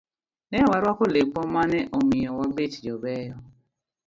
[0.49, 3.35] Ne warwako lepwa ma ne omiyo wabet jobeyo